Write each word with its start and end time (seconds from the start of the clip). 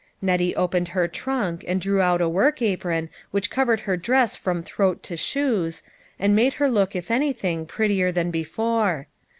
Nettie 0.19 0.55
opened 0.55 0.87
her 0.97 1.07
trunk 1.07 1.63
and 1.67 1.79
drew 1.79 2.01
out 2.01 2.21
a 2.21 2.27
work 2.27 2.59
apron 2.59 3.07
which 3.29 3.51
covered 3.51 3.81
her 3.81 3.95
dress 3.95 4.35
from 4.35 4.63
throat 4.63 5.03
to 5.03 5.15
shoes, 5.15 5.83
and 6.17 6.35
made 6.35 6.53
her 6.53 6.71
look 6.71 6.95
if 6.95 7.11
anything, 7.11 7.67
prettier 7.67 8.11
than 8.11 8.31
before. 8.31 9.05